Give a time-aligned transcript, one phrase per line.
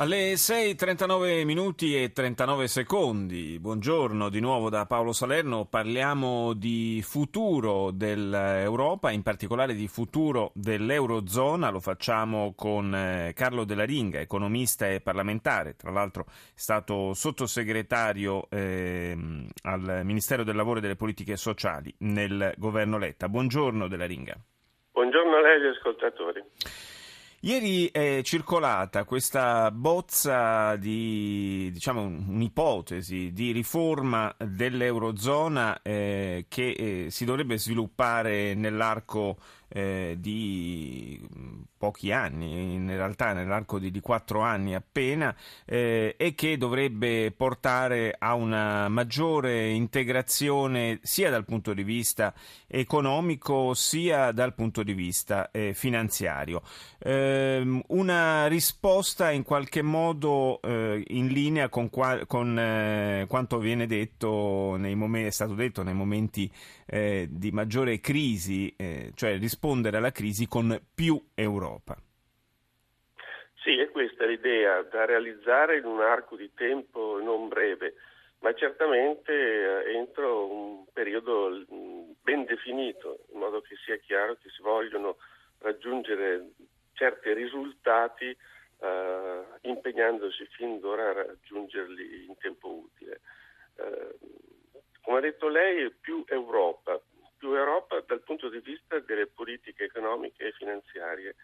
[0.00, 7.90] Alle 6.39 minuti e 39 secondi, buongiorno di nuovo da Paolo Salerno, parliamo di futuro
[7.90, 15.00] dell'Europa, in particolare di futuro dell'Eurozona, lo facciamo con eh, Carlo Della Ringa, economista e
[15.00, 19.16] parlamentare, tra l'altro è stato sottosegretario eh,
[19.62, 23.28] al Ministero del Lavoro e delle Politiche Sociali nel governo Letta.
[23.28, 24.36] Buongiorno Della Ringa.
[24.92, 26.44] Buongiorno a lei agli ascoltatori.
[27.42, 37.24] Ieri è circolata questa bozza di, diciamo, un'ipotesi di riforma dell'Eurozona eh, che eh, si
[37.24, 39.36] dovrebbe sviluppare nell'arco
[39.68, 41.20] eh, di
[41.76, 48.34] pochi anni, in realtà nell'arco di, quattro anni appena, eh, e che dovrebbe portare a
[48.34, 52.34] una maggiore integrazione sia dal punto di vista
[52.66, 56.62] economico sia dal punto di vista eh, finanziario.
[56.98, 63.86] Eh, una risposta in qualche modo eh, in linea con, qua, con eh, quanto viene
[63.86, 66.50] detto nei momenti, è stato detto nei momenti
[66.90, 68.74] di maggiore crisi,
[69.12, 71.96] cioè rispondere rispondere alla crisi con più Europa.
[73.56, 77.94] Sì, è questa l'idea da realizzare in un arco di tempo non breve,
[78.38, 84.48] ma certamente eh, entro un periodo mm, ben definito, in modo che sia chiaro che
[84.48, 85.16] si vogliono
[85.58, 86.50] raggiungere
[86.92, 93.20] certi risultati eh, impegnandosi fin d'ora a raggiungerli in tempo utile.
[93.74, 94.14] Eh,
[95.02, 97.00] come ha detto lei, più Europa,
[98.38, 101.34] punto di vista delle politiche economiche e finanziarie,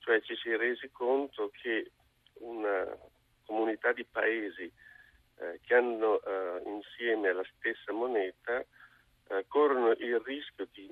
[0.00, 1.92] cioè ci si è resi conto che
[2.40, 2.84] una
[3.46, 4.70] comunità di paesi
[5.36, 10.88] eh, che hanno eh, insieme la stessa moneta eh, corrono il rischio di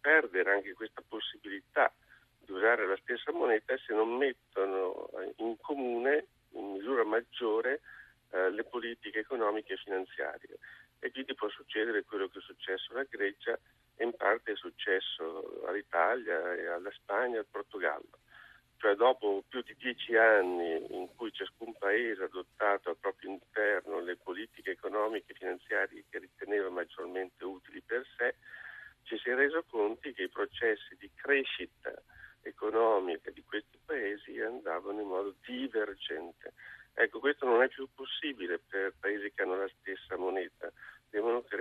[0.00, 1.92] perdere anche questa possibilità
[2.38, 7.82] di usare la stessa moneta se non mettono eh, in comune in misura maggiore
[8.30, 10.58] eh, le politiche economiche e finanziarie.
[11.00, 13.58] E quindi può succedere quello che è successo alla Grecia
[13.96, 18.18] e in parte è successo all'Italia alla Spagna e al Portogallo.
[18.78, 24.00] Cioè dopo più di dieci anni in cui ciascun paese ha adottato al proprio interno
[24.00, 28.34] le politiche economiche e finanziarie che riteneva maggiormente utili per sé,
[29.04, 31.94] ci si è reso conto che i processi di crescita
[32.42, 36.52] economica di questi paesi andavano in modo divergente.
[36.92, 40.70] Ecco, questo non è più possibile per paesi che hanno la stessa moneta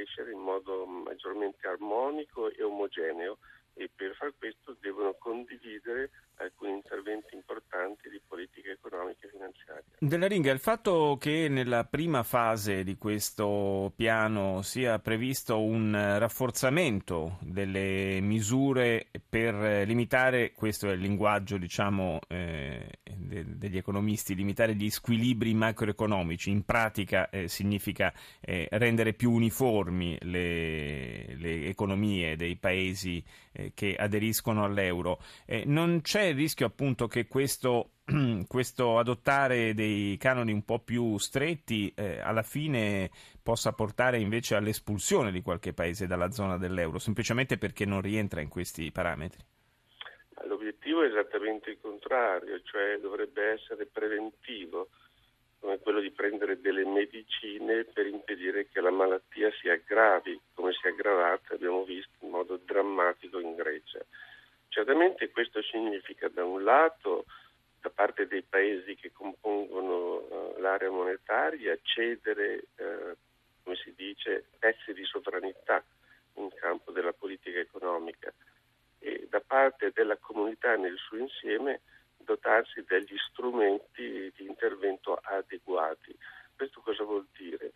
[0.00, 3.38] crescere in modo maggiormente armonico e omogeneo
[3.74, 9.84] e per far questo devono condividere alcuni interventi importanti di politica economica e finanziaria.
[9.98, 17.38] Della Ringa, il fatto che nella prima fase di questo piano sia previsto un rafforzamento
[17.40, 22.99] delle misure per limitare, questo è il linguaggio diciamo, eh,
[23.30, 30.18] de- degli economisti, limitare gli squilibri macroeconomici, in pratica eh, significa eh, rendere più uniformi
[30.22, 35.22] le, le, economie dei paesi eh, che aderiscono all'euro.
[35.46, 37.92] Eh, non c'è il rischio appunto che questo,
[38.48, 43.10] questo adottare dei canoni un po' più stretti eh, alla fine
[43.42, 48.48] possa portare invece all'espulsione di qualche paese dalla zona dell'euro, semplicemente perché non rientra in
[48.48, 49.44] questi parametri?
[51.02, 54.88] È esattamente il contrario, cioè dovrebbe essere preventivo,
[55.58, 60.86] come quello di prendere delle medicine per impedire che la malattia si aggravi, come si
[60.86, 64.04] è aggravata, abbiamo visto, in modo drammatico in Grecia.
[64.68, 67.24] Certamente questo significa da un lato
[67.80, 73.16] da parte dei paesi che compongono uh, l'area monetaria cedere, uh,
[73.62, 75.82] come si dice, pezzi di sovranità
[76.34, 78.32] in campo della politica economica
[79.50, 81.80] parte della comunità nel suo insieme
[82.18, 86.16] dotarsi degli strumenti di intervento adeguati.
[86.54, 87.72] Questo cosa vuol dire?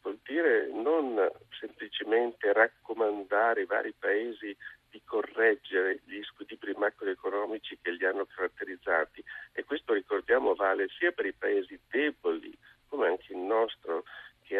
[0.00, 1.20] Vuol dire non
[1.60, 4.56] semplicemente raccomandare ai vari paesi
[4.88, 11.26] di correggere gli squilibri macroeconomici che li hanno caratterizzati e questo ricordiamo vale sia per
[11.26, 12.56] i paesi deboli
[12.88, 14.04] come anche il nostro
[14.44, 14.58] che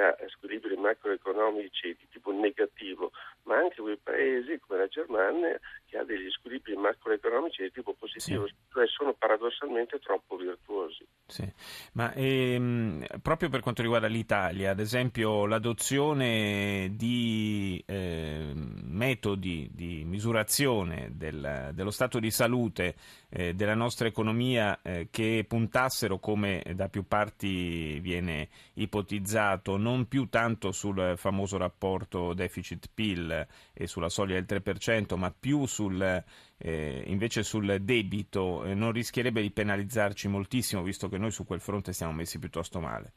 [0.68, 3.12] ha squilibri macroeconomici di tipo negativo,
[3.44, 8.46] ma anche quei paesi come la Germania che ha degli squilibri macroeconomici di tipo positivo,
[8.46, 8.54] sì.
[8.72, 11.06] cioè sono paradossalmente troppo virtuosi.
[11.30, 11.46] Sì.
[11.92, 21.10] Ma ehm, proprio per quanto riguarda l'Italia, ad esempio l'adozione di eh, metodi di misurazione
[21.12, 22.94] del, dello stato di salute
[23.28, 30.30] eh, della nostra economia eh, che puntassero, come da più parti viene ipotizzato, non più
[30.30, 36.24] tanto sul famoso rapporto deficit-PIL e sulla soglia del 3%, ma più sul
[36.58, 41.60] eh, invece sul debito eh, non rischierebbe di penalizzarci moltissimo, visto che noi su quel
[41.60, 43.12] fronte siamo messi piuttosto male?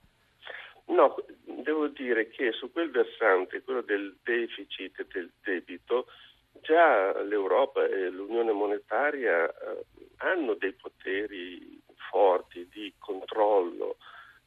[0.87, 1.15] No,
[1.45, 6.07] devo dire che su quel versante, quello del deficit e del debito,
[6.61, 9.85] già l'Europa e l'Unione Monetaria eh,
[10.17, 13.97] hanno dei poteri forti di controllo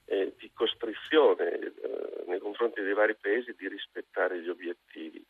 [0.05, 5.25] e di costrizione eh, nei confronti dei vari paesi di rispettare gli obiettivi.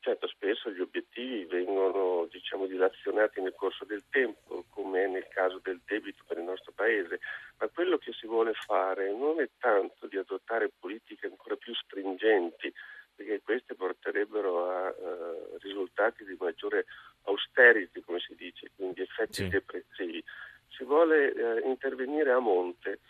[0.00, 5.80] Certo, spesso gli obiettivi vengono diciamo, dilazionati nel corso del tempo, come nel caso del
[5.84, 7.18] debito per il nostro Paese,
[7.58, 12.72] ma quello che si vuole fare non è tanto di adottare politiche ancora più stringenti,
[13.14, 16.86] perché queste porterebbero a uh, risultati di maggiore
[17.24, 19.48] austerity, come si dice, quindi effetti sì.
[19.48, 20.22] depressivi.
[20.68, 23.00] Si vuole uh, intervenire a monte,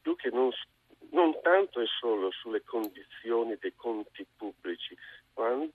[0.00, 0.52] più che non,
[1.10, 4.96] non tanto e solo sulle condizioni dei conti pubblici,
[5.32, 5.72] quanto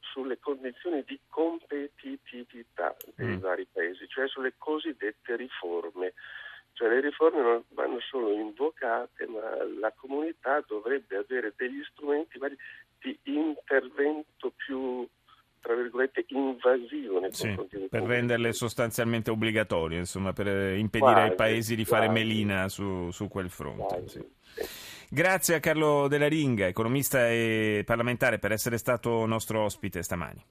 [0.00, 3.40] sulle condizioni di competitività dei mm.
[3.40, 6.14] vari paesi, cioè sulle cosiddette riforme.
[6.72, 9.40] Cioè le riforme non vanno solo invocate, ma
[9.78, 12.38] la comunità dovrebbe avere degli strumenti
[12.98, 15.06] di intervento più
[15.64, 17.56] tra virgolette invasivo nei sì,
[17.88, 20.46] per renderle sostanzialmente obbligatorie, insomma, per
[20.76, 22.20] impedire quasi, ai paesi di fare quasi.
[22.20, 24.06] melina su, su quel fronte.
[24.06, 24.22] Sì.
[25.14, 30.42] Grazie a Carlo Della Ringa, economista e parlamentare, per essere stato nostro ospite stamani.